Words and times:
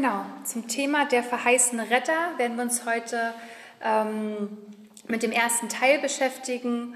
Genau, 0.00 0.24
zum 0.44 0.68
Thema 0.68 1.06
der 1.06 1.24
verheißene 1.24 1.90
Retter 1.90 2.14
werden 2.36 2.56
wir 2.56 2.62
uns 2.62 2.86
heute 2.86 3.34
ähm, 3.82 4.56
mit 5.08 5.24
dem 5.24 5.32
ersten 5.32 5.68
Teil 5.68 5.98
beschäftigen. 5.98 6.94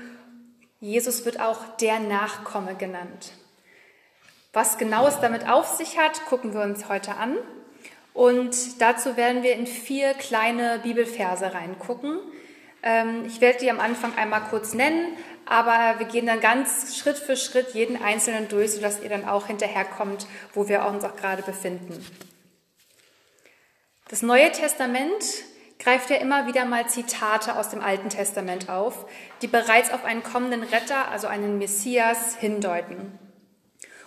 Jesus 0.79 1.25
wird 1.25 1.41
auch 1.41 1.77
der 1.79 1.99
Nachkomme 1.99 2.77
genannt. 2.77 3.33
Was 4.53 4.79
genau 4.79 5.09
es 5.09 5.19
damit 5.19 5.49
auf 5.49 5.67
sich 5.67 5.99
hat, 5.99 6.25
gucken 6.27 6.55
wir 6.55 6.61
uns 6.61 6.89
heute 6.89 7.17
an. 7.17 7.39
Und 8.15 8.81
dazu 8.81 9.17
werden 9.17 9.43
wir 9.43 9.57
in 9.57 9.67
vier 9.67 10.15
kleine 10.15 10.79
Bibelverse 10.85 11.53
reingucken. 11.53 12.21
Ähm, 12.85 13.25
ich 13.27 13.41
werde 13.41 13.59
die 13.59 13.71
am 13.73 13.81
Anfang 13.81 14.17
einmal 14.17 14.43
kurz 14.43 14.75
nennen, 14.75 15.17
aber 15.45 15.99
wir 15.99 16.07
gehen 16.07 16.27
dann 16.27 16.39
ganz 16.39 16.97
Schritt 16.97 17.19
für 17.19 17.37
Schritt 17.37 17.75
jeden 17.75 18.01
einzelnen 18.01 18.47
durch, 18.47 18.75
sodass 18.75 19.03
ihr 19.03 19.09
dann 19.09 19.29
auch 19.29 19.49
hinterherkommt, 19.49 20.29
wo 20.55 20.69
wir 20.69 20.85
uns 20.85 21.03
auch 21.03 21.17
gerade 21.17 21.43
befinden. 21.43 22.07
Das 24.13 24.21
Neue 24.21 24.53
Testament 24.53 25.25
greift 25.79 26.11
ja 26.11 26.17
immer 26.17 26.47
wieder 26.47 26.67
mal 26.67 26.87
Zitate 26.87 27.57
aus 27.57 27.71
dem 27.71 27.81
Alten 27.81 28.11
Testament 28.11 28.69
auf, 28.69 29.07
die 29.41 29.47
bereits 29.47 29.91
auf 29.91 30.05
einen 30.05 30.23
kommenden 30.23 30.63
Retter, 30.65 31.09
also 31.09 31.29
einen 31.29 31.57
Messias, 31.57 32.37
hindeuten. 32.37 33.19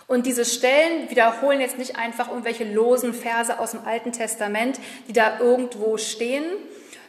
Und 0.06 0.26
diese 0.26 0.44
Stellen 0.44 1.10
wiederholen 1.10 1.60
jetzt 1.60 1.76
nicht 1.76 1.98
einfach 1.98 2.28
irgendwelche 2.28 2.62
losen 2.62 3.14
Verse 3.14 3.58
aus 3.58 3.72
dem 3.72 3.84
Alten 3.84 4.12
Testament, 4.12 4.78
die 5.08 5.12
da 5.12 5.40
irgendwo 5.40 5.96
stehen, 5.96 6.44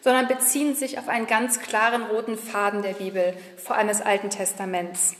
sondern 0.01 0.27
beziehen 0.27 0.73
sich 0.73 0.97
auf 0.97 1.07
einen 1.07 1.27
ganz 1.27 1.59
klaren 1.59 2.01
roten 2.01 2.35
Faden 2.35 2.81
der 2.81 2.93
Bibel, 2.93 3.35
vor 3.63 3.75
allem 3.75 3.89
des 3.89 4.01
Alten 4.01 4.31
Testaments. 4.31 5.13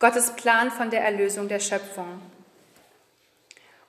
Gottes 0.00 0.32
Plan 0.32 0.70
von 0.70 0.90
der 0.90 1.00
Erlösung 1.00 1.48
der 1.48 1.60
Schöpfung. 1.60 2.20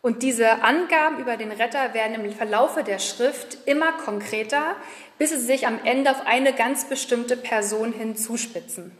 Und 0.01 0.23
diese 0.23 0.61
Angaben 0.63 1.19
über 1.19 1.37
den 1.37 1.51
Retter 1.51 1.93
werden 1.93 2.23
im 2.23 2.31
Verlaufe 2.31 2.83
der 2.83 2.99
Schrift 2.99 3.57
immer 3.65 3.91
konkreter, 3.93 4.75
bis 5.17 5.31
sie 5.31 5.39
sich 5.39 5.67
am 5.67 5.79
Ende 5.83 6.11
auf 6.11 6.25
eine 6.25 6.53
ganz 6.53 6.85
bestimmte 6.85 7.35
Person 7.35 7.91
hin 7.93 8.15
zuspitzen. 8.15 8.95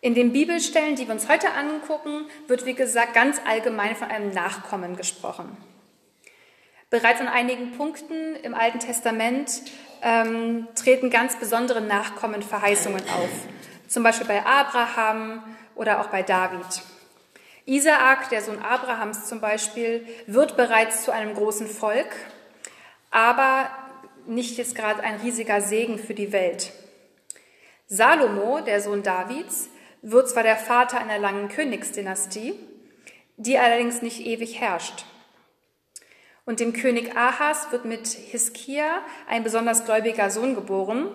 In 0.00 0.14
den 0.14 0.32
Bibelstellen, 0.32 0.94
die 0.94 1.06
wir 1.06 1.14
uns 1.14 1.28
heute 1.28 1.52
angucken, 1.52 2.26
wird, 2.46 2.64
wie 2.64 2.74
gesagt, 2.74 3.14
ganz 3.14 3.40
allgemein 3.44 3.96
von 3.96 4.08
einem 4.08 4.30
Nachkommen 4.30 4.96
gesprochen. 4.96 5.56
Bereits 6.88 7.20
an 7.20 7.28
einigen 7.28 7.72
Punkten 7.72 8.36
im 8.36 8.54
Alten 8.54 8.78
Testament 8.78 9.62
ähm, 10.02 10.68
treten 10.74 11.10
ganz 11.10 11.36
besondere 11.36 11.80
Nachkommenverheißungen 11.80 13.02
auf, 13.10 13.28
zum 13.88 14.04
Beispiel 14.04 14.26
bei 14.26 14.46
Abraham 14.46 15.42
oder 15.74 16.00
auch 16.00 16.06
bei 16.06 16.22
David. 16.22 16.64
Isaak, 17.68 18.30
der 18.30 18.40
Sohn 18.40 18.60
Abrahams 18.60 19.26
zum 19.26 19.42
Beispiel, 19.42 20.06
wird 20.26 20.56
bereits 20.56 21.04
zu 21.04 21.12
einem 21.12 21.34
großen 21.34 21.66
Volk, 21.66 22.08
aber 23.10 23.68
nicht 24.26 24.56
jetzt 24.56 24.74
gerade 24.74 25.02
ein 25.02 25.20
riesiger 25.20 25.60
Segen 25.60 25.98
für 25.98 26.14
die 26.14 26.32
Welt. 26.32 26.72
Salomo, 27.86 28.60
der 28.60 28.80
Sohn 28.80 29.02
Davids, 29.02 29.68
wird 30.00 30.30
zwar 30.30 30.44
der 30.44 30.56
Vater 30.56 30.98
einer 30.98 31.18
langen 31.18 31.48
Königsdynastie, 31.48 32.54
die 33.36 33.58
allerdings 33.58 34.00
nicht 34.00 34.24
ewig 34.24 34.58
herrscht. 34.58 35.04
Und 36.46 36.60
dem 36.60 36.72
König 36.72 37.18
Ahas 37.18 37.70
wird 37.70 37.84
mit 37.84 38.08
Hiskia 38.08 39.02
ein 39.28 39.44
besonders 39.44 39.84
gläubiger 39.84 40.30
Sohn 40.30 40.54
geboren, 40.54 41.08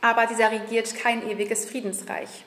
aber 0.00 0.26
dieser 0.26 0.52
regiert 0.52 0.94
kein 0.94 1.28
ewiges 1.28 1.64
Friedensreich. 1.64 2.44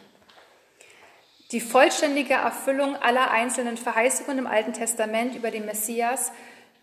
Die 1.52 1.62
vollständige 1.62 2.34
Erfüllung 2.34 2.98
aller 2.98 3.32
einzelnen 3.32 3.78
Verheißungen 3.78 4.38
im 4.38 4.48
Alten 4.48 4.74
Testament 4.74 5.34
über 5.34 5.50
den 5.50 5.66
Messias, 5.66 6.34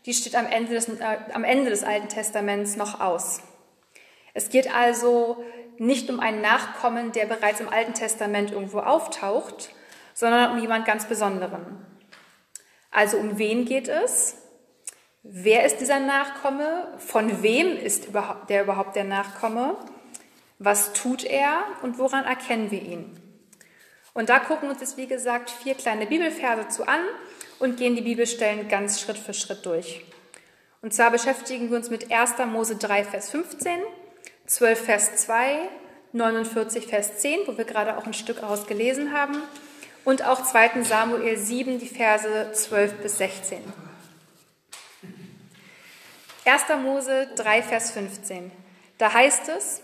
die 0.07 0.15
steht 0.15 0.35
am 0.35 0.47
Ende 0.47 0.73
des, 0.73 0.89
äh, 0.89 1.19
am 1.35 1.45
Ende 1.45 1.69
des 1.69 1.85
Alten 1.85 2.09
Testaments 2.09 2.77
noch 2.77 2.99
aus. 3.01 3.43
Es 4.33 4.49
geht 4.49 4.75
also 4.75 5.45
nicht 5.77 6.09
um 6.09 6.19
einen 6.19 6.41
Nachkommen, 6.41 7.13
der 7.13 7.27
bereits 7.27 7.61
im 7.61 7.69
Alten 7.69 7.93
Testament 7.93 8.53
irgendwo 8.53 8.79
auftaucht, 8.79 9.71
sondern 10.15 10.53
um 10.53 10.59
jemand 10.59 10.87
ganz 10.87 11.07
Besonderen. 11.07 11.85
Also 12.91 13.19
um 13.19 13.39
wen 13.39 13.67
geht 13.67 13.89
es? 13.89 14.37
Wer 15.23 15.65
ist 15.65 15.79
dieser 15.79 16.01
Nachkomme? 16.01 16.89
Von 16.99 17.43
wem 17.43 17.77
ist 17.77 18.09
der 18.49 18.63
überhaupt 18.63 18.97
der 18.97 19.05
Nachkomme? 19.05 19.77
Was 20.59 20.93
tut 20.95 21.25
er 21.25 21.65
und 21.83 21.99
woran 21.99 22.25
erkennen 22.25 22.71
wir 22.71 22.81
ihn? 22.81 23.24
Und 24.15 24.29
da 24.29 24.39
gucken 24.39 24.71
uns 24.71 24.81
jetzt, 24.81 24.97
wie 24.97 25.09
gesagt, 25.09 25.51
vier 25.51 25.75
kleine 25.75 26.07
Bibelverse 26.07 26.69
zu 26.69 26.87
an 26.87 27.01
und 27.59 27.77
gehen 27.77 27.97
die 27.97 28.03
Bibelstellen 28.03 28.69
ganz 28.69 29.01
Schritt 29.01 29.19
für 29.19 29.35
Schritt 29.35 29.67
durch. 29.67 30.05
Und 30.83 30.95
zwar 30.95 31.11
beschäftigen 31.11 31.71
wir 31.71 31.77
uns 31.77 31.91
mit 31.91 32.13
1. 32.13 32.35
Mose 32.47 32.77
3, 32.77 33.05
Vers 33.05 33.31
15, 33.31 33.81
12 34.47 34.85
Vers 34.85 35.17
2, 35.17 35.69
49 36.13 36.87
Vers 36.87 37.19
10, 37.19 37.41
wo 37.47 37.59
wir 37.59 37.65
gerade 37.65 37.99
auch 37.99 38.07
ein 38.07 38.15
Stück 38.15 38.43
aus 38.43 38.67
gelesen 38.67 39.13
haben, 39.13 39.43
und 40.05 40.25
auch 40.25 40.45
2. 40.45 40.83
Samuel 40.83 41.37
7, 41.37 41.79
die 41.79 41.89
Verse 41.89 42.53
12 42.53 42.93
bis 43.03 43.19
16. 43.19 43.59
1. 46.45 46.63
Mose 46.83 47.29
3, 47.35 47.63
Vers 47.63 47.91
15. 47.93 48.53
Da 48.99 49.13
heißt 49.13 49.49
es, 49.49 49.83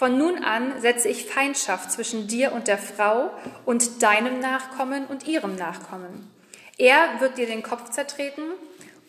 von 0.00 0.16
nun 0.16 0.42
an 0.42 0.80
setze 0.80 1.10
ich 1.10 1.26
Feindschaft 1.26 1.92
zwischen 1.92 2.26
dir 2.26 2.52
und 2.52 2.68
der 2.68 2.78
Frau 2.78 3.32
und 3.66 4.02
deinem 4.02 4.40
Nachkommen 4.40 5.04
und 5.04 5.28
ihrem 5.28 5.56
Nachkommen. 5.56 6.30
Er 6.78 7.20
wird 7.20 7.36
dir 7.36 7.46
den 7.46 7.62
Kopf 7.62 7.90
zertreten 7.90 8.44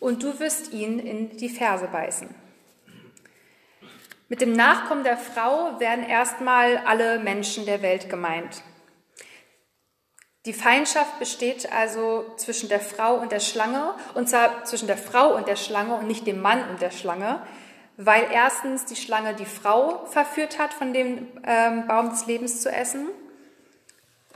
und 0.00 0.22
du 0.22 0.38
wirst 0.38 0.74
ihn 0.74 0.98
in 0.98 1.34
die 1.38 1.48
Ferse 1.48 1.88
beißen. 1.90 2.28
Mit 4.28 4.42
dem 4.42 4.52
Nachkommen 4.52 5.02
der 5.02 5.16
Frau 5.16 5.80
werden 5.80 6.04
erstmal 6.04 6.76
alle 6.84 7.20
Menschen 7.20 7.64
der 7.64 7.80
Welt 7.80 8.10
gemeint. 8.10 8.62
Die 10.44 10.52
Feindschaft 10.52 11.18
besteht 11.18 11.72
also 11.72 12.26
zwischen 12.36 12.68
der 12.68 12.80
Frau 12.80 13.14
und 13.14 13.32
der 13.32 13.40
Schlange, 13.40 13.94
und 14.12 14.28
zwar 14.28 14.66
zwischen 14.66 14.88
der 14.88 14.98
Frau 14.98 15.34
und 15.36 15.48
der 15.48 15.56
Schlange 15.56 15.94
und 15.94 16.06
nicht 16.06 16.26
dem 16.26 16.42
Mann 16.42 16.68
und 16.68 16.82
der 16.82 16.90
Schlange, 16.90 17.40
weil 17.96 18.26
erstens 18.32 18.84
die 18.84 18.96
Schlange 18.96 19.34
die 19.34 19.44
Frau 19.44 20.06
verführt 20.06 20.58
hat, 20.58 20.72
von 20.72 20.92
dem 20.92 21.28
ähm, 21.46 21.86
Baum 21.86 22.10
des 22.10 22.26
Lebens 22.26 22.60
zu 22.60 22.70
essen, 22.70 23.08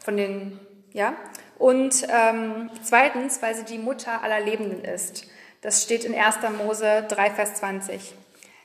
von 0.05 0.17
den, 0.17 0.61
ja, 0.93 1.15
und 1.59 2.07
ähm, 2.09 2.71
zweitens, 2.83 3.41
weil 3.43 3.55
sie 3.55 3.65
die 3.65 3.79
Mutter 3.79 4.23
aller 4.23 4.41
Lebenden 4.41 4.85
ist. 4.85 5.27
Das 5.63 5.83
steht 5.83 6.05
in 6.05 6.15
1. 6.15 6.37
Mose 6.59 7.07
3, 7.09 7.31
Vers 7.31 7.55
20. 7.55 8.15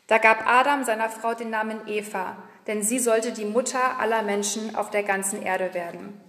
Da 0.08 0.18
gab 0.18 0.46
Adam 0.46 0.84
seiner 0.84 1.10
Frau 1.10 1.34
den 1.34 1.50
Namen 1.50 1.88
Eva, 1.88 2.36
denn 2.68 2.84
sie 2.84 3.00
sollte 3.00 3.32
die 3.32 3.46
Mutter 3.46 4.00
aller 4.00 4.22
Menschen 4.22 4.76
auf 4.76 4.90
der 4.90 5.04
ganzen 5.04 5.42
Erde 5.42 5.74
werden. 5.74 6.20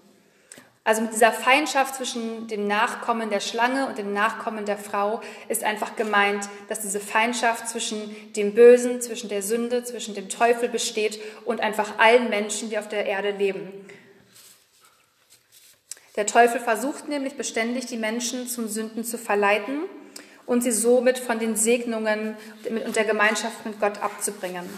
Also 0.84 1.00
mit 1.00 1.12
dieser 1.12 1.30
Feindschaft 1.30 1.94
zwischen 1.94 2.48
dem 2.48 2.66
Nachkommen 2.66 3.30
der 3.30 3.38
Schlange 3.38 3.86
und 3.86 3.98
dem 3.98 4.12
Nachkommen 4.12 4.64
der 4.64 4.78
Frau 4.78 5.20
ist 5.48 5.62
einfach 5.62 5.94
gemeint, 5.94 6.48
dass 6.68 6.80
diese 6.80 6.98
Feindschaft 6.98 7.68
zwischen 7.68 8.16
dem 8.34 8.54
Bösen, 8.54 9.00
zwischen 9.00 9.28
der 9.28 9.42
Sünde, 9.42 9.84
zwischen 9.84 10.14
dem 10.14 10.28
Teufel 10.28 10.68
besteht 10.68 11.20
und 11.44 11.60
einfach 11.60 11.98
allen 11.98 12.30
Menschen, 12.30 12.68
die 12.68 12.78
auf 12.78 12.88
der 12.88 13.06
Erde 13.06 13.30
leben. 13.30 13.70
Der 16.16 16.26
Teufel 16.26 16.60
versucht 16.60 17.08
nämlich 17.08 17.36
beständig, 17.36 17.86
die 17.86 17.96
Menschen 17.96 18.48
zum 18.48 18.66
Sünden 18.66 19.04
zu 19.04 19.18
verleiten 19.18 19.82
und 20.46 20.62
sie 20.62 20.72
somit 20.72 21.18
von 21.18 21.38
den 21.38 21.54
Segnungen 21.54 22.36
und 22.84 22.96
der 22.96 23.04
Gemeinschaft 23.04 23.64
mit 23.64 23.78
Gott 23.80 24.02
abzubringen. 24.02 24.68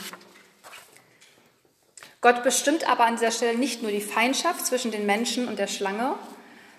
Gott 2.25 2.43
bestimmt 2.43 2.89
aber 2.89 3.05
an 3.05 3.17
dieser 3.17 3.33
Stelle 3.33 3.59
nicht 3.59 3.83
nur 3.83 3.91
die 3.91 4.01
Feindschaft 4.01 4.65
zwischen 4.65 4.91
den 4.91 5.05
Menschen 5.05 5.47
und 5.47 5.59
der 5.59 5.67
Schlange, 5.67 6.15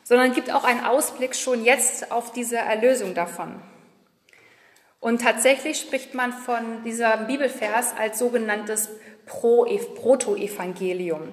sondern 0.03 0.33
gibt 0.33 0.51
auch 0.51 0.63
einen 0.63 0.83
Ausblick 0.83 1.35
schon 1.35 1.63
jetzt 1.63 2.11
auf 2.11 2.31
diese 2.31 2.57
Erlösung 2.57 3.13
davon. 3.13 3.61
Und 4.99 5.21
tatsächlich 5.21 5.79
spricht 5.79 6.15
man 6.15 6.33
von 6.33 6.83
dieser 6.83 7.17
Bibelvers 7.17 7.93
als 7.95 8.17
sogenanntes 8.17 8.89
Protoevangelium. 9.27 11.31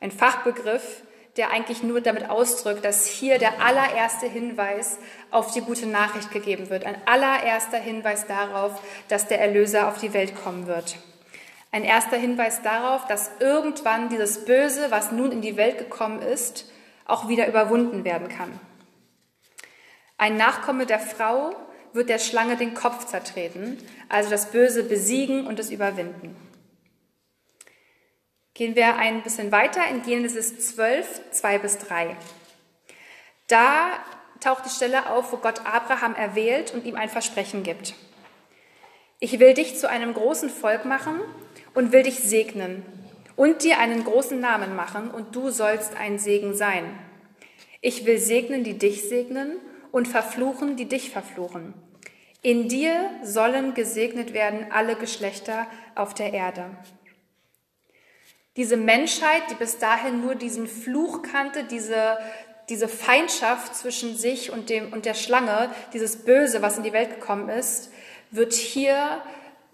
Ein 0.00 0.10
Fachbegriff, 0.10 1.02
der 1.36 1.52
eigentlich 1.52 1.84
nur 1.84 2.00
damit 2.00 2.28
ausdrückt, 2.28 2.84
dass 2.84 3.06
hier 3.06 3.38
der 3.38 3.64
allererste 3.64 4.26
Hinweis 4.26 4.98
auf 5.30 5.52
die 5.52 5.60
gute 5.60 5.86
Nachricht 5.86 6.32
gegeben 6.32 6.70
wird. 6.70 6.84
Ein 6.84 6.96
allererster 7.06 7.78
Hinweis 7.78 8.26
darauf, 8.26 8.82
dass 9.06 9.28
der 9.28 9.40
Erlöser 9.40 9.86
auf 9.86 9.98
die 9.98 10.12
Welt 10.12 10.34
kommen 10.42 10.66
wird. 10.66 10.96
Ein 11.74 11.84
erster 11.84 12.18
Hinweis 12.18 12.60
darauf, 12.60 13.06
dass 13.06 13.30
irgendwann 13.40 14.10
dieses 14.10 14.44
Böse, 14.44 14.90
was 14.90 15.10
nun 15.10 15.32
in 15.32 15.40
die 15.40 15.56
Welt 15.56 15.78
gekommen 15.78 16.20
ist, 16.20 16.70
auch 17.06 17.28
wieder 17.28 17.48
überwunden 17.48 18.04
werden 18.04 18.28
kann. 18.28 18.60
Ein 20.18 20.36
Nachkomme 20.36 20.84
der 20.84 21.00
Frau 21.00 21.56
wird 21.94 22.10
der 22.10 22.18
Schlange 22.18 22.56
den 22.56 22.74
Kopf 22.74 23.06
zertreten, 23.06 23.78
also 24.10 24.28
das 24.28 24.50
Böse 24.50 24.84
besiegen 24.84 25.46
und 25.46 25.58
es 25.58 25.70
überwinden. 25.70 26.36
Gehen 28.52 28.76
wir 28.76 28.96
ein 28.96 29.22
bisschen 29.22 29.50
weiter 29.50 29.86
in 29.88 30.02
Genesis 30.02 30.74
12, 30.74 31.30
2 31.30 31.58
bis 31.58 31.78
3. 31.78 32.14
Da 33.48 33.92
taucht 34.40 34.66
die 34.66 34.70
Stelle 34.70 35.08
auf, 35.08 35.32
wo 35.32 35.38
Gott 35.38 35.64
Abraham 35.64 36.14
erwählt 36.14 36.74
und 36.74 36.84
ihm 36.84 36.96
ein 36.96 37.08
Versprechen 37.08 37.62
gibt. 37.62 37.94
Ich 39.20 39.40
will 39.40 39.54
dich 39.54 39.78
zu 39.78 39.88
einem 39.88 40.12
großen 40.12 40.50
Volk 40.50 40.84
machen 40.84 41.20
und 41.74 41.92
will 41.92 42.02
dich 42.02 42.20
segnen 42.20 42.84
und 43.36 43.62
dir 43.62 43.78
einen 43.78 44.04
großen 44.04 44.38
Namen 44.38 44.76
machen 44.76 45.10
und 45.10 45.34
du 45.34 45.50
sollst 45.50 45.96
ein 45.96 46.18
Segen 46.18 46.54
sein. 46.54 46.84
Ich 47.80 48.06
will 48.06 48.18
segnen, 48.18 48.64
die 48.64 48.78
dich 48.78 49.08
segnen 49.08 49.56
und 49.90 50.08
verfluchen, 50.08 50.76
die 50.76 50.86
dich 50.86 51.10
verfluchen. 51.10 51.74
In 52.42 52.68
dir 52.68 53.10
sollen 53.22 53.74
gesegnet 53.74 54.32
werden 54.32 54.66
alle 54.70 54.96
Geschlechter 54.96 55.66
auf 55.94 56.14
der 56.14 56.32
Erde. 56.32 56.70
Diese 58.56 58.76
Menschheit, 58.76 59.42
die 59.50 59.54
bis 59.54 59.78
dahin 59.78 60.20
nur 60.20 60.34
diesen 60.34 60.66
Fluch 60.66 61.22
kannte, 61.22 61.64
diese, 61.64 62.18
diese 62.68 62.88
Feindschaft 62.88 63.74
zwischen 63.74 64.16
sich 64.16 64.50
und, 64.50 64.68
dem, 64.68 64.92
und 64.92 65.06
der 65.06 65.14
Schlange, 65.14 65.70
dieses 65.92 66.24
Böse, 66.24 66.62
was 66.62 66.76
in 66.76 66.82
die 66.82 66.92
Welt 66.92 67.10
gekommen 67.10 67.48
ist, 67.48 67.92
wird 68.30 68.52
hier 68.52 69.22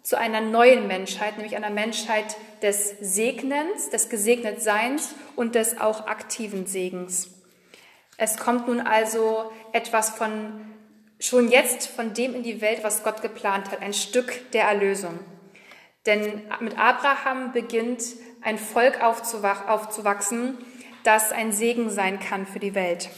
zu 0.08 0.16
einer 0.16 0.40
neuen 0.40 0.86
Menschheit, 0.86 1.36
nämlich 1.36 1.54
einer 1.54 1.68
Menschheit 1.68 2.38
des 2.62 2.96
Segnens, 2.98 3.90
des 3.90 4.08
Gesegnetseins 4.08 5.14
und 5.36 5.54
des 5.54 5.78
auch 5.82 6.06
aktiven 6.06 6.64
Segens. 6.64 7.28
Es 8.16 8.38
kommt 8.38 8.68
nun 8.68 8.80
also 8.80 9.52
etwas 9.74 10.08
von 10.08 10.64
schon 11.20 11.50
jetzt 11.50 11.88
von 11.88 12.14
dem 12.14 12.34
in 12.34 12.42
die 12.42 12.62
Welt, 12.62 12.82
was 12.82 13.02
Gott 13.02 13.20
geplant 13.20 13.70
hat, 13.70 13.82
ein 13.82 13.92
Stück 13.92 14.50
der 14.52 14.64
Erlösung. 14.64 15.18
Denn 16.06 16.40
mit 16.60 16.78
Abraham 16.78 17.52
beginnt 17.52 18.02
ein 18.40 18.56
Volk 18.56 19.02
aufzuwachsen, 19.02 20.56
das 21.04 21.32
ein 21.32 21.52
Segen 21.52 21.90
sein 21.90 22.18
kann 22.18 22.46
für 22.46 22.60
die 22.60 22.74
Welt. 22.74 23.10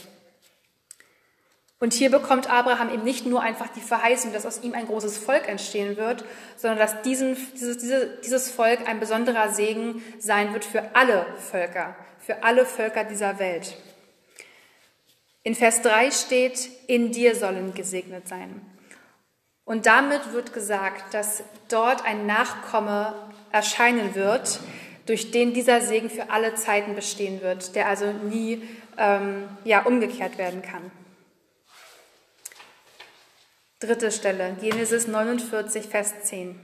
Und 1.81 1.95
hier 1.95 2.11
bekommt 2.11 2.47
Abraham 2.47 2.93
eben 2.93 3.03
nicht 3.03 3.25
nur 3.25 3.41
einfach 3.41 3.67
die 3.69 3.81
Verheißung, 3.81 4.31
dass 4.33 4.45
aus 4.45 4.61
ihm 4.61 4.75
ein 4.75 4.85
großes 4.85 5.17
Volk 5.17 5.49
entstehen 5.49 5.97
wird, 5.97 6.23
sondern 6.55 6.77
dass 6.77 7.01
diesen, 7.01 7.35
dieses, 7.55 7.79
diese, 7.79 8.19
dieses 8.23 8.51
Volk 8.51 8.87
ein 8.87 8.99
besonderer 8.99 9.49
Segen 9.49 10.03
sein 10.19 10.53
wird 10.53 10.63
für 10.63 10.95
alle 10.95 11.25
Völker, 11.39 11.95
für 12.19 12.43
alle 12.43 12.67
Völker 12.67 13.03
dieser 13.03 13.39
Welt. 13.39 13.75
In 15.41 15.55
Vers 15.55 15.81
3 15.81 16.11
steht, 16.11 16.69
in 16.85 17.11
dir 17.11 17.35
sollen 17.35 17.73
gesegnet 17.73 18.27
sein. 18.27 18.61
Und 19.65 19.87
damit 19.87 20.33
wird 20.33 20.53
gesagt, 20.53 21.15
dass 21.15 21.43
dort 21.67 22.05
ein 22.05 22.27
Nachkomme 22.27 23.15
erscheinen 23.51 24.13
wird, 24.13 24.59
durch 25.07 25.31
den 25.31 25.55
dieser 25.55 25.81
Segen 25.81 26.11
für 26.11 26.29
alle 26.29 26.53
Zeiten 26.53 26.93
bestehen 26.93 27.41
wird, 27.41 27.75
der 27.75 27.87
also 27.87 28.05
nie 28.11 28.61
ähm, 28.99 29.49
ja, 29.63 29.81
umgekehrt 29.81 30.37
werden 30.37 30.61
kann. 30.61 30.91
Dritte 33.81 34.11
Stelle, 34.11 34.55
Genesis 34.61 35.07
49, 35.07 35.87
Vers 35.87 36.13
10. 36.25 36.55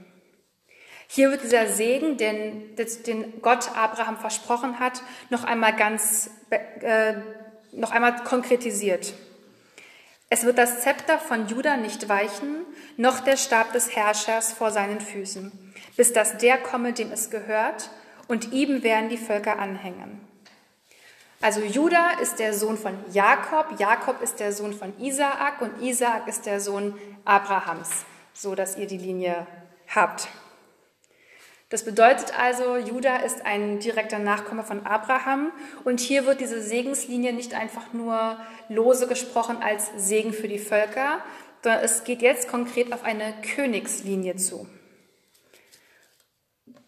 Hier 1.08 1.32
wird 1.32 1.42
dieser 1.42 1.66
Segen, 1.66 2.16
den, 2.16 2.76
den 2.76 3.42
Gott 3.42 3.76
Abraham 3.76 4.18
versprochen 4.18 4.78
hat, 4.78 5.02
noch 5.28 5.42
einmal 5.42 5.74
ganz, 5.74 6.30
äh, 6.50 7.14
noch 7.72 7.90
einmal 7.90 8.22
konkretisiert. 8.22 9.14
Es 10.30 10.44
wird 10.44 10.58
das 10.58 10.82
Zepter 10.82 11.18
von 11.18 11.48
Juda 11.48 11.76
nicht 11.76 12.08
weichen, 12.08 12.64
noch 12.96 13.18
der 13.18 13.36
Stab 13.36 13.72
des 13.72 13.96
Herrschers 13.96 14.52
vor 14.52 14.70
seinen 14.70 15.00
Füßen, 15.00 15.50
bis 15.96 16.12
dass 16.12 16.38
der 16.38 16.56
komme, 16.58 16.92
dem 16.92 17.10
es 17.10 17.30
gehört, 17.30 17.90
und 18.28 18.52
ihm 18.52 18.84
werden 18.84 19.08
die 19.08 19.18
Völker 19.18 19.58
anhängen. 19.58 20.20
Also 21.40 21.60
Juda 21.60 22.18
ist 22.20 22.40
der 22.40 22.52
Sohn 22.52 22.76
von 22.76 22.94
Jakob, 23.12 23.78
Jakob 23.78 24.20
ist 24.22 24.40
der 24.40 24.52
Sohn 24.52 24.72
von 24.72 24.92
Isaak 24.98 25.62
und 25.62 25.80
Isaak 25.80 26.26
ist 26.26 26.46
der 26.46 26.60
Sohn 26.60 26.98
Abrahams, 27.24 28.04
so 28.32 28.56
dass 28.56 28.76
ihr 28.76 28.88
die 28.88 28.98
Linie 28.98 29.46
habt. 29.94 30.28
Das 31.68 31.84
bedeutet 31.84 32.36
also, 32.36 32.76
Juda 32.76 33.18
ist 33.18 33.44
ein 33.44 33.78
direkter 33.78 34.18
Nachkomme 34.18 34.64
von 34.64 34.84
Abraham 34.84 35.52
und 35.84 36.00
hier 36.00 36.26
wird 36.26 36.40
diese 36.40 36.60
Segenslinie 36.60 37.32
nicht 37.32 37.54
einfach 37.54 37.92
nur 37.92 38.38
lose 38.68 39.06
gesprochen 39.06 39.58
als 39.62 39.90
Segen 39.96 40.32
für 40.32 40.48
die 40.48 40.58
Völker, 40.58 41.20
sondern 41.62 41.84
es 41.84 42.02
geht 42.02 42.22
jetzt 42.22 42.48
konkret 42.48 42.92
auf 42.92 43.04
eine 43.04 43.34
Königslinie 43.54 44.36
zu. 44.36 44.66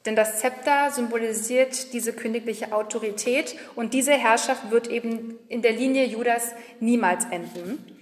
Denn 0.07 0.17
das 0.17 0.39
Zepter 0.39 0.91
symbolisiert 0.91 1.93
diese 1.93 2.15
königliche 2.15 2.73
Autorität 2.73 3.57
und 3.77 3.93
diese 3.93 4.13
Herrschaft 4.13 4.71
wird 4.71 4.89
eben 4.89 5.39
in 5.49 5.61
der 5.61 5.73
Linie 5.73 6.07
Judas 6.07 6.53
niemals 6.81 7.27
enden, 7.27 8.01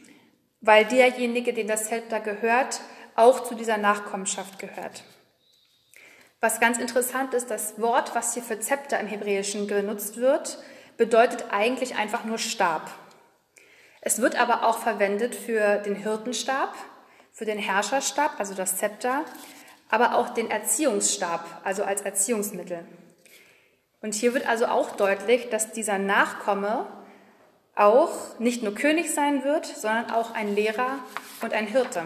weil 0.60 0.84
derjenige, 0.84 1.52
dem 1.52 1.66
das 1.66 1.88
Zepter 1.88 2.20
gehört, 2.20 2.80
auch 3.16 3.42
zu 3.42 3.56
dieser 3.56 3.78
Nachkommenschaft 3.78 4.60
gehört. 4.60 5.02
Was 6.40 6.60
ganz 6.60 6.78
interessant 6.78 7.34
ist, 7.34 7.50
das 7.50 7.80
Wort, 7.80 8.14
was 8.14 8.34
hier 8.34 8.44
für 8.44 8.60
Zepter 8.60 9.00
im 9.00 9.08
Hebräischen 9.08 9.66
genutzt 9.66 10.18
wird, 10.18 10.58
bedeutet 10.96 11.46
eigentlich 11.50 11.96
einfach 11.96 12.24
nur 12.24 12.38
Stab. 12.38 12.92
Es 14.00 14.20
wird 14.20 14.40
aber 14.40 14.64
auch 14.64 14.78
verwendet 14.78 15.34
für 15.34 15.78
den 15.78 15.96
Hirtenstab, 15.96 16.74
für 17.32 17.44
den 17.44 17.58
Herrscherstab, 17.58 18.38
also 18.38 18.54
das 18.54 18.76
Zepter, 18.76 19.24
aber 19.88 20.16
auch 20.16 20.30
den 20.30 20.50
Erziehungsstab, 20.50 21.44
also 21.64 21.84
als 21.84 22.02
Erziehungsmittel. 22.02 22.86
Und 24.00 24.14
hier 24.14 24.34
wird 24.34 24.46
also 24.46 24.66
auch 24.66 24.96
deutlich, 24.96 25.48
dass 25.48 25.72
dieser 25.72 25.98
Nachkomme 25.98 26.86
auch 27.74 28.38
nicht 28.38 28.62
nur 28.62 28.74
König 28.74 29.12
sein 29.12 29.44
wird, 29.44 29.66
sondern 29.66 30.10
auch 30.10 30.34
ein 30.34 30.54
Lehrer 30.54 30.98
und 31.40 31.52
ein 31.52 31.66
Hirte. 31.66 32.04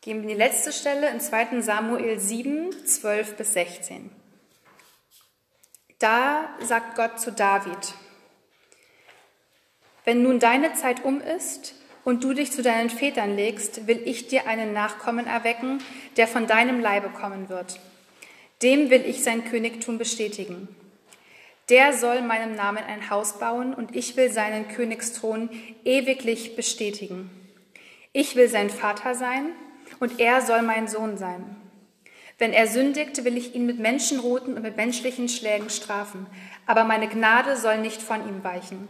Gehen 0.00 0.18
wir 0.18 0.22
in 0.22 0.28
die 0.28 0.34
letzte 0.34 0.72
Stelle 0.72 1.10
in 1.10 1.20
2 1.20 1.60
Samuel 1.60 2.18
7, 2.18 2.86
12 2.86 3.36
bis 3.36 3.52
16. 3.52 4.10
Da 5.98 6.48
sagt 6.60 6.94
Gott 6.94 7.20
zu 7.20 7.32
David, 7.32 7.94
wenn 10.04 10.22
nun 10.22 10.38
deine 10.38 10.72
Zeit 10.74 11.04
um 11.04 11.20
ist 11.20 11.74
und 12.08 12.24
du 12.24 12.32
dich 12.32 12.50
zu 12.52 12.62
deinen 12.62 12.88
Vätern 12.88 13.36
legst, 13.36 13.86
will 13.86 14.00
ich 14.02 14.28
dir 14.28 14.46
einen 14.46 14.72
Nachkommen 14.72 15.26
erwecken, 15.26 15.82
der 16.16 16.26
von 16.26 16.46
deinem 16.46 16.80
Leibe 16.80 17.10
kommen 17.10 17.50
wird. 17.50 17.78
Dem 18.62 18.88
will 18.88 19.04
ich 19.06 19.22
sein 19.22 19.44
Königtum 19.44 19.98
bestätigen. 19.98 20.68
Der 21.68 21.92
soll 21.92 22.22
meinem 22.22 22.54
Namen 22.54 22.82
ein 22.82 23.10
Haus 23.10 23.38
bauen 23.38 23.74
und 23.74 23.94
ich 23.94 24.16
will 24.16 24.30
seinen 24.30 24.68
Königsthron 24.68 25.50
ewiglich 25.84 26.56
bestätigen. 26.56 27.28
Ich 28.14 28.36
will 28.36 28.48
sein 28.48 28.70
Vater 28.70 29.14
sein 29.14 29.50
und 30.00 30.18
er 30.18 30.40
soll 30.40 30.62
mein 30.62 30.88
Sohn 30.88 31.18
sein. 31.18 31.56
Wenn 32.38 32.54
er 32.54 32.68
sündigt, 32.68 33.22
will 33.22 33.36
ich 33.36 33.54
ihn 33.54 33.66
mit 33.66 33.80
Menschenroten 33.80 34.54
und 34.54 34.62
mit 34.62 34.78
menschlichen 34.78 35.28
Schlägen 35.28 35.68
strafen, 35.68 36.26
aber 36.64 36.84
meine 36.84 37.08
Gnade 37.08 37.58
soll 37.58 37.76
nicht 37.76 38.00
von 38.00 38.26
ihm 38.26 38.42
weichen, 38.44 38.88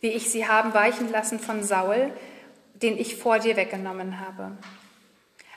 wie 0.00 0.08
ich 0.08 0.30
sie 0.30 0.48
haben 0.48 0.74
weichen 0.74 1.12
lassen 1.12 1.38
von 1.38 1.62
Saul, 1.62 2.12
den 2.82 2.98
ich 2.98 3.16
vor 3.16 3.38
dir 3.38 3.56
weggenommen 3.56 4.20
habe. 4.20 4.52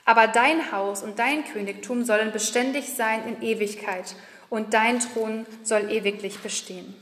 Aber 0.04 0.26
dein 0.26 0.70
Haus 0.70 1.02
und 1.02 1.18
dein 1.18 1.44
Königtum 1.44 2.04
sollen 2.04 2.32
beständig 2.32 2.92
sein 2.94 3.26
in 3.26 3.42
Ewigkeit 3.42 4.16
und 4.50 4.74
dein 4.74 5.00
Thron 5.00 5.46
soll 5.62 5.90
ewiglich 5.90 6.40
bestehen. 6.40 6.94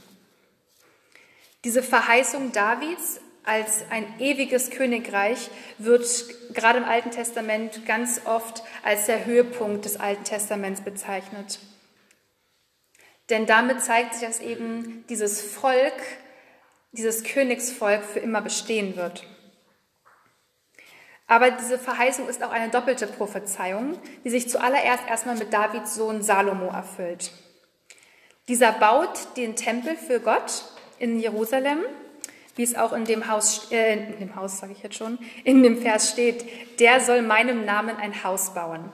Diese 1.64 1.82
Verheißung 1.82 2.52
Davids 2.52 3.20
als 3.44 3.84
ein 3.90 4.06
ewiges 4.20 4.70
Königreich 4.70 5.50
wird 5.78 6.06
gerade 6.54 6.78
im 6.78 6.84
Alten 6.84 7.10
Testament 7.10 7.86
ganz 7.86 8.20
oft 8.24 8.62
als 8.84 9.06
der 9.06 9.24
Höhepunkt 9.24 9.84
des 9.84 9.98
Alten 9.98 10.24
Testaments 10.24 10.80
bezeichnet. 10.80 11.58
Denn 13.30 13.46
damit 13.46 13.82
zeigt 13.82 14.14
sich, 14.14 14.26
dass 14.26 14.40
eben 14.40 15.04
dieses 15.08 15.40
Volk, 15.40 15.94
dieses 16.92 17.24
Königsvolk 17.24 18.04
für 18.04 18.20
immer 18.20 18.42
bestehen 18.42 18.96
wird. 18.96 19.24
Aber 21.26 21.50
diese 21.50 21.78
Verheißung 21.78 22.28
ist 22.28 22.42
auch 22.42 22.50
eine 22.50 22.70
doppelte 22.70 23.06
Prophezeiung, 23.06 23.98
die 24.24 24.30
sich 24.30 24.48
zuallererst 24.48 25.04
erstmal 25.08 25.36
mit 25.36 25.52
Davids 25.52 25.94
Sohn 25.94 26.22
Salomo 26.22 26.66
erfüllt. 26.66 27.32
Dieser 28.48 28.72
baut 28.72 29.36
den 29.36 29.56
Tempel 29.56 29.96
für 29.96 30.20
Gott 30.20 30.64
in 30.98 31.20
Jerusalem, 31.20 31.78
wie 32.56 32.64
es 32.64 32.74
auch 32.74 32.92
in 32.92 33.04
dem 33.04 33.28
Haus, 33.28 33.70
äh, 33.70 33.94
in 33.94 34.18
dem 34.18 34.36
Haus 34.36 34.58
sage 34.58 34.72
ich 34.72 34.82
jetzt 34.82 34.96
schon, 34.96 35.18
in 35.44 35.62
dem 35.62 35.80
Vers 35.80 36.10
steht, 36.10 36.44
der 36.80 37.00
soll 37.00 37.22
meinem 37.22 37.64
Namen 37.64 37.96
ein 37.96 38.24
Haus 38.24 38.52
bauen. 38.52 38.90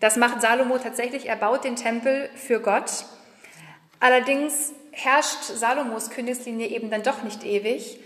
Das 0.00 0.16
macht 0.16 0.40
Salomo 0.40 0.78
tatsächlich, 0.78 1.28
er 1.28 1.36
baut 1.36 1.64
den 1.64 1.76
Tempel 1.76 2.30
für 2.34 2.60
Gott. 2.60 3.04
Allerdings 4.00 4.72
herrscht 4.92 5.44
Salomos 5.44 6.10
Königslinie 6.10 6.68
eben 6.68 6.90
dann 6.90 7.02
doch 7.02 7.22
nicht 7.22 7.44
ewig, 7.44 8.00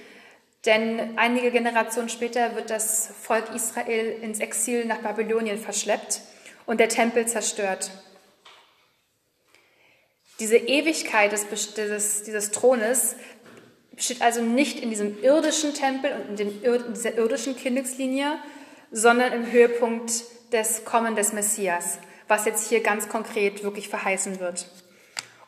denn 0.66 1.16
einige 1.16 1.50
Generationen 1.50 2.08
später 2.08 2.54
wird 2.56 2.70
das 2.70 3.08
Volk 3.22 3.54
Israel 3.54 4.18
ins 4.20 4.40
Exil 4.40 4.84
nach 4.84 4.98
Babylonien 4.98 5.58
verschleppt 5.58 6.20
und 6.66 6.80
der 6.80 6.88
Tempel 6.88 7.26
zerstört. 7.26 7.90
Diese 10.40 10.56
Ewigkeit 10.56 11.32
des, 11.32 11.46
dieses, 11.74 12.24
dieses 12.24 12.50
Thrones, 12.50 13.16
besteht 13.94 14.20
also 14.20 14.42
nicht 14.42 14.80
in 14.80 14.90
diesem 14.90 15.22
irdischen 15.22 15.72
Tempel 15.72 16.12
und 16.12 16.28
in, 16.28 16.36
dem, 16.36 16.62
in 16.62 16.92
dieser 16.92 17.14
irdischen 17.14 17.56
Königslinie, 17.56 18.38
sondern 18.90 19.32
im 19.32 19.50
Höhepunkt 19.50 20.24
des 20.52 20.84
Kommen 20.84 21.16
des 21.16 21.32
Messias, 21.32 21.98
was 22.28 22.44
jetzt 22.44 22.68
hier 22.68 22.82
ganz 22.82 23.08
konkret 23.08 23.64
wirklich 23.64 23.88
verheißen 23.88 24.38
wird. 24.38 24.66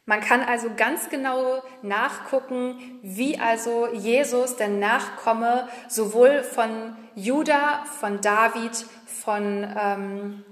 Man 0.09 0.23
kann 0.23 0.41
also 0.41 0.71
ganz 0.75 1.11
genau 1.11 1.63
nachgucken, 1.83 2.99
wie 3.03 3.39
also 3.39 3.89
Jesus, 3.93 4.57
der 4.57 4.69
Nachkomme, 4.69 5.69
sowohl 5.87 6.43
von 6.45 6.97
Judah, 7.15 7.85
von 8.01 8.19
David, 8.23 8.87
von 9.05 9.71
ähm, 9.79 10.45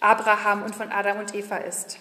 Abraham 0.00 0.62
und 0.62 0.74
von 0.74 0.92
Adam 0.92 1.20
und 1.20 1.34
Eva 1.34 1.56
ist. 1.56 1.98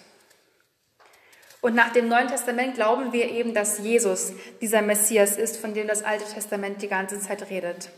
Und 1.61 1.75
nach 1.75 1.93
dem 1.93 2.09
Neuen 2.09 2.27
Testament 2.27 2.75
glauben 2.75 3.13
wir 3.13 3.31
eben, 3.31 3.53
dass 3.53 3.79
Jesus 3.79 4.33
dieser 4.59 4.81
Messias 4.81 5.37
ist, 5.37 5.55
von 5.55 5.73
dem 5.73 5.87
das 5.87 6.03
Alte 6.03 6.25
Testament 6.25 6.81
die 6.81 6.89
ganze 6.89 7.21
Zeit 7.21 7.49
redet. 7.49 7.89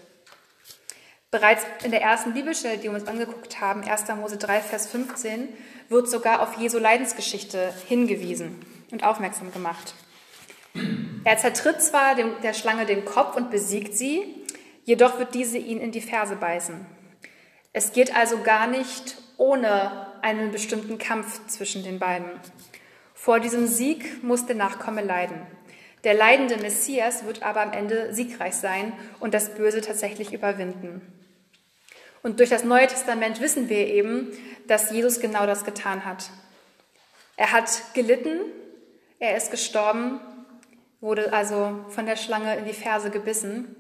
Bereits 1.32 1.66
in 1.84 1.89
der 1.89 2.04
ersten 2.04 2.36
Bibelstelle, 2.36 2.78
die 2.78 2.84
wir 2.84 2.94
uns 2.94 3.08
angeguckt 3.08 3.60
haben, 3.60 3.84
1. 3.84 4.08
Mose 4.18 4.38
3, 4.38 4.62
Vers 4.62 4.86
15, 4.86 5.50
wird 5.89 6.08
sogar 6.08 6.44
auf 6.44 6.60
Jesu 6.60 6.78
Leidensgeschichte 6.78 7.74
hingewiesen 7.88 8.63
und 8.91 9.03
aufmerksam 9.03 9.51
gemacht. 9.51 9.93
Er 11.24 11.38
zertritt 11.38 11.81
zwar 11.81 12.15
der 12.15 12.53
Schlange 12.53 12.86
den 12.86 13.05
Kopf 13.05 13.36
und 13.36 13.51
besiegt 13.51 13.93
sie, 13.93 14.24
jedoch 14.86 15.19
wird 15.19 15.36
diese 15.36 15.58
ihn 15.58 15.79
in 15.79 15.91
die 15.91 16.01
Ferse 16.01 16.36
beißen. 16.36 16.86
Es 17.74 17.91
geht 17.91 18.15
also 18.15 18.39
gar 18.39 18.67
nicht 18.67 19.17
ohne 19.38 20.08
einen 20.22 20.51
bestimmten 20.51 20.98
Kampf 20.98 21.48
zwischen 21.48 21.84
den 21.84 22.00
beiden. 22.00 22.29
Vor 23.13 23.39
diesem 23.39 23.67
Sieg 23.67 24.24
muss 24.24 24.46
der 24.46 24.55
Nachkomme 24.55 25.01
leiden. 25.01 25.46
Der 26.03 26.13
leidende 26.13 26.58
Messias 26.58 27.25
wird 27.25 27.43
aber 27.43 27.62
am 27.62 27.74
Ende 27.74 28.13
siegreich 28.13 28.55
sein 28.55 28.93
und 29.19 29.34
das 29.34 29.55
Böse 29.55 29.81
tatsächlich 29.81 30.34
überwinden. 30.34 31.01
Und 32.24 32.39
durch 32.39 32.50
das 32.50 32.63
Neue 32.63 32.88
Testament 32.88 33.41
wissen 33.41 33.69
wir 33.69 33.88
eben, 33.88 34.29
dass 34.67 34.91
Jesus 34.91 35.19
genau 35.19 35.46
das 35.46 35.65
getan 35.65 36.05
hat. 36.05 36.29
Er 37.38 37.51
hat 37.51 37.69
gelitten 37.93 38.39
er 39.20 39.36
ist 39.38 39.52
gestorben, 39.52 40.20
wurde 41.02 41.34
also 41.34 41.86
von 41.90 42.06
der 42.06 42.16
Schlange 42.16 42.56
in 42.58 42.66
die 42.66 42.74
Ferse 42.74 43.10
gebissen, 43.10 43.76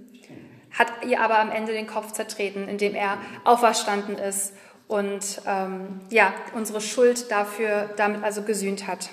hat 0.71 0.87
ihr 1.05 1.21
aber 1.21 1.39
am 1.39 1.51
Ende 1.51 1.73
den 1.73 1.87
Kopf 1.87 2.11
zertreten, 2.11 2.67
indem 2.67 2.93
er 2.93 3.17
auferstanden 3.43 4.17
ist 4.17 4.53
und 4.87 5.41
ähm, 5.45 6.01
ja, 6.09 6.33
unsere 6.53 6.81
Schuld 6.81 7.31
dafür 7.31 7.89
damit 7.97 8.23
also 8.23 8.43
gesühnt 8.43 8.87
hat. 8.87 9.09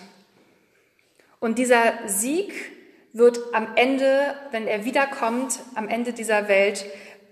Und 1.39 1.59
dieser 1.59 1.93
Sieg 2.07 2.53
wird 3.13 3.39
am 3.53 3.69
Ende, 3.77 4.35
wenn 4.51 4.67
er 4.67 4.85
wiederkommt, 4.85 5.61
am 5.75 5.89
Ende 5.89 6.13
dieser 6.13 6.49
Welt 6.49 6.85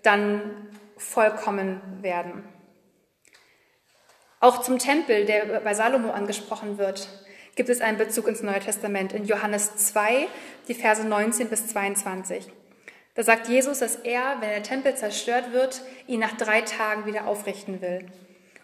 dann 0.02 0.40
vollkommen 0.96 1.80
werden. 2.00 2.44
Auch 4.40 4.60
zum 4.60 4.78
Tempel, 4.78 5.24
der 5.24 5.60
bei 5.60 5.74
Salomo 5.74 6.10
angesprochen 6.10 6.78
wird, 6.78 7.08
gibt 7.56 7.68
es 7.68 7.80
einen 7.80 7.98
Bezug 7.98 8.28
ins 8.28 8.42
Neue 8.42 8.60
Testament 8.60 9.12
in 9.12 9.24
Johannes 9.24 9.76
2, 9.76 10.26
die 10.68 10.74
Verse 10.74 11.04
19 11.04 11.48
bis 11.48 11.66
22. 11.68 12.46
Da 13.14 13.22
sagt 13.22 13.48
Jesus, 13.48 13.78
dass 13.78 13.96
er, 13.96 14.40
wenn 14.40 14.50
der 14.50 14.62
Tempel 14.62 14.96
zerstört 14.96 15.52
wird, 15.52 15.82
ihn 16.06 16.20
nach 16.20 16.36
drei 16.36 16.62
Tagen 16.62 17.06
wieder 17.06 17.26
aufrichten 17.26 17.80
will. 17.80 18.06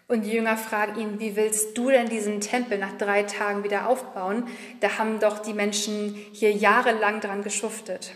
Und 0.09 0.23
die 0.23 0.31
Jünger 0.31 0.57
fragen 0.57 0.99
ihn, 0.99 1.19
wie 1.21 1.37
willst 1.37 1.77
du 1.77 1.89
denn 1.89 2.09
diesen 2.09 2.41
Tempel 2.41 2.77
nach 2.77 2.97
drei 2.97 3.23
Tagen 3.23 3.63
wieder 3.63 3.87
aufbauen? 3.87 4.47
Da 4.81 4.97
haben 4.97 5.21
doch 5.21 5.39
die 5.39 5.53
Menschen 5.53 6.13
hier 6.33 6.51
jahrelang 6.51 7.21
dran 7.21 7.43
geschuftet. 7.43 8.11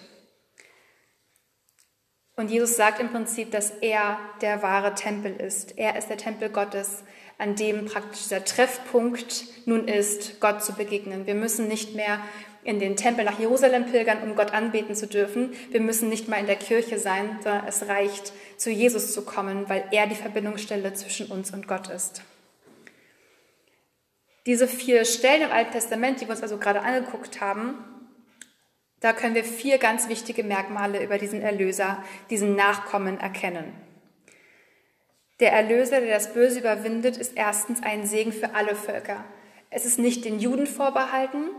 Und 2.35 2.51
Jesus 2.51 2.75
sagt 2.75 2.99
im 2.99 3.09
Prinzip, 3.09 3.51
dass 3.51 3.69
er 3.69 4.19
der 4.41 4.61
wahre 4.61 4.93
Tempel 4.93 5.35
ist. 5.35 5.77
Er 5.77 5.97
ist 5.97 6.09
der 6.09 6.17
Tempel 6.17 6.49
Gottes 6.49 7.03
an 7.37 7.55
dem 7.55 7.85
praktisch 7.85 8.23
dieser 8.23 8.45
Treffpunkt 8.45 9.45
nun 9.65 9.87
ist, 9.87 10.39
Gott 10.39 10.63
zu 10.63 10.73
begegnen. 10.73 11.27
Wir 11.27 11.35
müssen 11.35 11.67
nicht 11.67 11.95
mehr 11.95 12.19
in 12.63 12.79
den 12.79 12.95
Tempel 12.95 13.25
nach 13.25 13.39
Jerusalem 13.39 13.85
pilgern, 13.85 14.23
um 14.23 14.35
Gott 14.35 14.53
anbeten 14.53 14.95
zu 14.95 15.07
dürfen. 15.07 15.53
Wir 15.69 15.81
müssen 15.81 16.09
nicht 16.09 16.27
mal 16.27 16.39
in 16.39 16.47
der 16.47 16.55
Kirche 16.55 16.97
sein, 16.97 17.39
sondern 17.43 17.67
es 17.67 17.87
reicht, 17.87 18.33
zu 18.57 18.71
Jesus 18.71 19.13
zu 19.13 19.23
kommen, 19.23 19.69
weil 19.69 19.83
er 19.91 20.07
die 20.07 20.15
Verbindungsstelle 20.15 20.93
zwischen 20.93 21.27
uns 21.27 21.51
und 21.51 21.67
Gott 21.67 21.89
ist. 21.89 22.23
Diese 24.45 24.67
vier 24.67 25.05
Stellen 25.05 25.43
im 25.43 25.51
Alten 25.51 25.71
Testament, 25.71 26.21
die 26.21 26.25
wir 26.25 26.31
uns 26.31 26.43
also 26.43 26.57
gerade 26.57 26.81
angeguckt 26.81 27.41
haben, 27.41 27.75
da 28.99 29.13
können 29.13 29.35
wir 29.35 29.43
vier 29.43 29.77
ganz 29.77 30.09
wichtige 30.09 30.43
Merkmale 30.43 31.03
über 31.03 31.17
diesen 31.17 31.41
Erlöser, 31.41 32.03
diesen 32.29 32.55
Nachkommen 32.55 33.19
erkennen. 33.19 33.73
Der 35.39 35.51
Erlöser, 35.51 35.99
der 35.99 36.13
das 36.13 36.33
Böse 36.33 36.59
überwindet, 36.59 37.17
ist 37.17 37.33
erstens 37.35 37.83
ein 37.83 38.05
Segen 38.05 38.31
für 38.31 38.55
alle 38.55 38.75
Völker. 38.75 39.25
Es 39.69 39.85
ist 39.85 39.99
nicht 39.99 40.23
den 40.23 40.39
Juden 40.39 40.65
vorbehalten, 40.65 41.49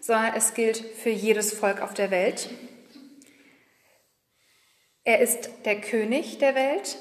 sondern 0.00 0.32
es 0.34 0.54
gilt 0.54 0.78
für 0.78 1.10
jedes 1.10 1.52
Volk 1.52 1.82
auf 1.82 1.92
der 1.92 2.10
Welt. 2.10 2.48
Er 5.04 5.20
ist 5.20 5.50
der 5.66 5.80
König 5.80 6.38
der 6.38 6.54
Welt, 6.54 6.96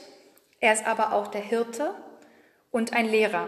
er 0.60 0.74
ist 0.74 0.86
aber 0.86 1.14
auch 1.14 1.28
der 1.28 1.42
Hirte 1.42 1.96
und 2.70 2.94
ein 2.94 3.08
Lehrer. 3.08 3.48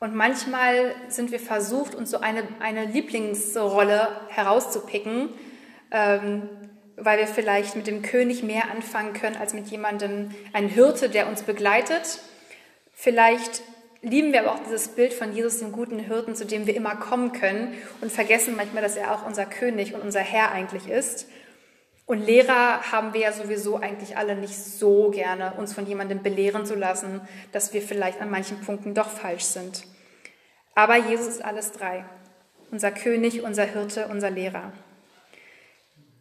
Und 0.00 0.14
manchmal 0.14 0.94
sind 1.08 1.30
wir 1.30 1.38
versucht, 1.38 1.94
uns 1.94 2.10
so 2.10 2.20
eine, 2.20 2.42
eine 2.60 2.86
Lieblingsrolle 2.86 4.08
herauszupicken, 4.28 5.28
ähm, 5.90 6.48
weil 6.96 7.18
wir 7.18 7.26
vielleicht 7.26 7.76
mit 7.76 7.86
dem 7.86 8.02
König 8.02 8.42
mehr 8.42 8.70
anfangen 8.70 9.12
können 9.12 9.36
als 9.36 9.54
mit 9.54 9.68
jemandem, 9.68 10.30
einem 10.52 10.68
Hirte, 10.68 11.08
der 11.08 11.28
uns 11.28 11.42
begleitet. 11.42 12.20
Vielleicht 12.92 13.62
lieben 14.02 14.32
wir 14.32 14.40
aber 14.40 14.54
auch 14.54 14.64
dieses 14.64 14.88
Bild 14.88 15.12
von 15.12 15.32
Jesus, 15.34 15.58
dem 15.58 15.72
guten 15.72 15.98
Hirten, 15.98 16.34
zu 16.34 16.46
dem 16.46 16.66
wir 16.66 16.76
immer 16.76 16.96
kommen 16.96 17.32
können 17.32 17.74
und 18.00 18.12
vergessen 18.12 18.56
manchmal, 18.56 18.82
dass 18.82 18.96
er 18.96 19.14
auch 19.14 19.26
unser 19.26 19.46
König 19.46 19.94
und 19.94 20.02
unser 20.02 20.20
Herr 20.20 20.52
eigentlich 20.52 20.88
ist. 20.88 21.28
Und 22.06 22.26
Lehrer 22.26 22.90
haben 22.90 23.14
wir 23.14 23.20
ja 23.20 23.32
sowieso 23.32 23.76
eigentlich 23.76 24.16
alle 24.16 24.34
nicht 24.34 24.56
so 24.56 25.10
gerne, 25.10 25.52
uns 25.58 25.72
von 25.72 25.86
jemandem 25.86 26.22
belehren 26.22 26.66
zu 26.66 26.74
lassen, 26.74 27.20
dass 27.52 27.72
wir 27.72 27.82
vielleicht 27.82 28.20
an 28.20 28.30
manchen 28.30 28.60
Punkten 28.60 28.94
doch 28.94 29.08
falsch 29.08 29.44
sind. 29.44 29.84
Aber 30.74 30.96
Jesus 30.96 31.28
ist 31.28 31.44
alles 31.44 31.72
drei. 31.72 32.04
Unser 32.72 32.90
König, 32.90 33.42
unser 33.42 33.64
Hirte, 33.64 34.08
unser 34.08 34.30
Lehrer. 34.30 34.72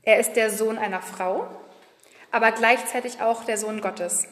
Er 0.04 0.20
ist 0.20 0.34
der 0.34 0.50
Sohn 0.50 0.78
einer 0.78 1.02
Frau, 1.02 1.48
aber 2.32 2.52
gleichzeitig 2.52 3.22
auch 3.22 3.44
der 3.44 3.58
Sohn 3.58 3.82
Gottes. 3.82 4.28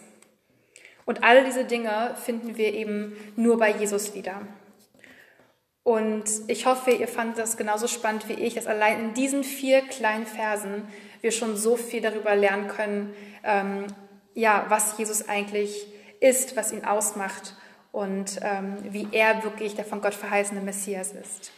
Und 1.06 1.24
alle 1.24 1.44
diese 1.44 1.66
Dinge 1.66 2.16
finden 2.24 2.58
wir 2.58 2.74
eben 2.74 3.16
nur 3.36 3.58
bei 3.58 3.72
Jesus 3.72 4.14
wieder. 4.14 4.42
Und 5.84 6.26
ich 6.48 6.66
hoffe, 6.66 6.92
ihr 6.92 7.08
fandet 7.08 7.38
das 7.38 7.56
genauso 7.56 7.88
spannend 7.88 8.28
wie 8.28 8.34
ich, 8.34 8.56
dass 8.56 8.68
allein 8.68 9.00
in 9.00 9.14
diesen 9.14 9.46
vier 9.46 9.82
kleinen 9.84 10.26
Versen 10.26 10.86
wir 11.22 11.32
schon 11.32 11.56
so 11.56 11.78
viel 11.78 12.02
darüber 12.02 12.36
lernen 12.36 12.68
können, 12.68 13.14
ähm, 13.44 13.88
ja, 14.34 14.66
was 14.68 14.98
Jesus 14.98 15.30
eigentlich 15.30 15.88
ist, 16.20 16.58
was 16.58 16.74
ihn 16.74 16.84
ausmacht 16.84 17.56
und 17.94 18.40
ähm, 18.42 18.78
wie 18.90 19.08
er 19.14 19.46
wirklich 19.46 19.76
der 19.76 19.86
von 19.86 20.02
Gott 20.02 20.14
verheißene 20.14 20.60
Messias 20.60 21.14
ist. 21.14 21.52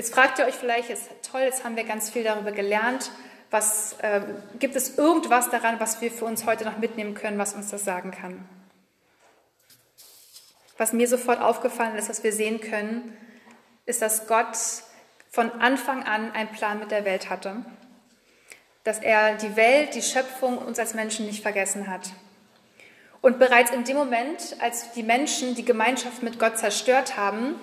Jetzt 0.00 0.14
fragt 0.14 0.38
ihr 0.38 0.46
euch 0.46 0.54
vielleicht, 0.54 0.88
ist 0.88 1.10
toll, 1.30 1.42
jetzt 1.42 1.62
haben 1.62 1.76
wir 1.76 1.84
ganz 1.84 2.08
viel 2.08 2.24
darüber 2.24 2.52
gelernt, 2.52 3.10
was, 3.50 3.96
äh, 4.00 4.22
gibt 4.58 4.74
es 4.74 4.96
irgendwas 4.96 5.50
daran, 5.50 5.78
was 5.78 6.00
wir 6.00 6.10
für 6.10 6.24
uns 6.24 6.46
heute 6.46 6.64
noch 6.64 6.78
mitnehmen 6.78 7.12
können, 7.12 7.36
was 7.36 7.52
uns 7.52 7.68
das 7.68 7.84
sagen 7.84 8.10
kann? 8.10 8.48
Was 10.78 10.94
mir 10.94 11.06
sofort 11.06 11.42
aufgefallen 11.42 11.96
ist, 11.96 12.08
was 12.08 12.24
wir 12.24 12.32
sehen 12.32 12.62
können, 12.62 13.14
ist, 13.84 14.00
dass 14.00 14.26
Gott 14.26 14.56
von 15.28 15.52
Anfang 15.60 16.02
an 16.04 16.32
einen 16.32 16.48
Plan 16.48 16.78
mit 16.78 16.90
der 16.90 17.04
Welt 17.04 17.28
hatte. 17.28 17.56
Dass 18.84 19.00
er 19.00 19.34
die 19.34 19.54
Welt, 19.54 19.94
die 19.94 20.00
Schöpfung, 20.00 20.56
uns 20.56 20.78
als 20.78 20.94
Menschen 20.94 21.26
nicht 21.26 21.42
vergessen 21.42 21.88
hat. 21.88 22.08
Und 23.20 23.38
bereits 23.38 23.70
in 23.70 23.84
dem 23.84 23.98
Moment, 23.98 24.56
als 24.60 24.92
die 24.92 25.02
Menschen 25.02 25.54
die 25.56 25.64
Gemeinschaft 25.66 26.22
mit 26.22 26.38
Gott 26.38 26.56
zerstört 26.56 27.18
haben, 27.18 27.56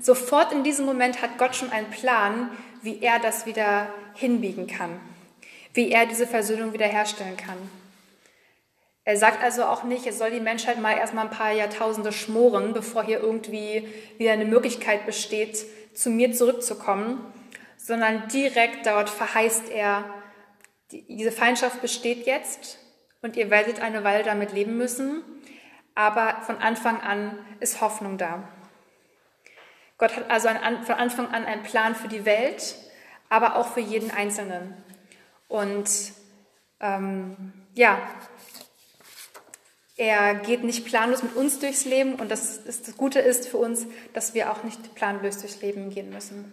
sofort 0.00 0.52
in 0.52 0.64
diesem 0.64 0.86
Moment 0.86 1.22
hat 1.22 1.38
Gott 1.38 1.56
schon 1.56 1.70
einen 1.70 1.90
Plan, 1.90 2.50
wie 2.82 3.00
er 3.00 3.18
das 3.18 3.46
wieder 3.46 3.88
hinbiegen 4.14 4.66
kann, 4.66 5.00
wie 5.74 5.90
er 5.90 6.06
diese 6.06 6.26
Versöhnung 6.26 6.72
wiederherstellen 6.72 7.36
kann. 7.36 7.58
Er 9.04 9.16
sagt 9.16 9.42
also 9.42 9.64
auch 9.64 9.84
nicht, 9.84 10.04
es 10.06 10.18
soll 10.18 10.32
die 10.32 10.40
Menschheit 10.40 10.80
mal 10.80 10.96
erstmal 10.96 11.26
ein 11.26 11.30
paar 11.30 11.52
Jahrtausende 11.52 12.12
schmoren, 12.12 12.72
bevor 12.72 13.04
hier 13.04 13.20
irgendwie 13.20 13.88
wieder 14.18 14.32
eine 14.32 14.44
Möglichkeit 14.44 15.06
besteht, 15.06 15.64
zu 15.94 16.10
mir 16.10 16.32
zurückzukommen, 16.32 17.20
sondern 17.76 18.26
direkt 18.28 18.84
dort 18.86 19.08
verheißt 19.08 19.70
er, 19.70 20.04
diese 20.90 21.30
Feindschaft 21.30 21.82
besteht 21.82 22.26
jetzt 22.26 22.78
und 23.22 23.36
ihr 23.36 23.48
werdet 23.50 23.80
eine 23.80 24.02
Weile 24.02 24.24
damit 24.24 24.52
leben 24.52 24.76
müssen, 24.76 25.22
aber 25.94 26.42
von 26.42 26.58
Anfang 26.58 27.00
an 27.00 27.38
ist 27.60 27.80
Hoffnung 27.80 28.18
da. 28.18 28.48
Gott 29.98 30.16
hat 30.16 30.30
also 30.30 30.48
von 30.84 30.94
Anfang 30.94 31.28
an 31.28 31.44
einen 31.44 31.62
Plan 31.62 31.94
für 31.94 32.08
die 32.08 32.24
Welt, 32.24 32.76
aber 33.28 33.56
auch 33.56 33.68
für 33.68 33.80
jeden 33.80 34.10
Einzelnen. 34.10 34.74
Und 35.48 35.88
ähm, 36.80 37.52
ja, 37.74 37.98
er 39.96 40.34
geht 40.34 40.62
nicht 40.62 40.84
planlos 40.84 41.22
mit 41.22 41.34
uns 41.36 41.58
durchs 41.58 41.86
Leben 41.86 42.16
und 42.16 42.30
das, 42.30 42.58
ist, 42.58 42.86
das 42.88 42.96
Gute 42.96 43.20
ist 43.20 43.48
für 43.48 43.56
uns, 43.56 43.86
dass 44.12 44.34
wir 44.34 44.52
auch 44.52 44.62
nicht 44.62 44.94
planlos 44.94 45.38
durchs 45.38 45.62
Leben 45.62 45.88
gehen 45.90 46.10
müssen. 46.10 46.52